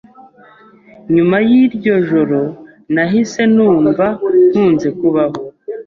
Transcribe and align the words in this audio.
Nyuma 1.15 1.37
y’iryo 1.47 1.93
joro, 2.07 2.39
nahise 2.93 3.41
numva 3.55 4.05
nkunze 4.49 4.87
kubaho 4.99 5.39